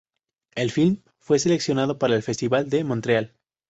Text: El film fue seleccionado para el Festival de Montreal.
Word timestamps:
El 0.55 0.71
film 0.71 1.03
fue 1.19 1.37
seleccionado 1.37 1.99
para 1.99 2.15
el 2.15 2.23
Festival 2.23 2.71
de 2.71 2.83
Montreal. 2.83 3.35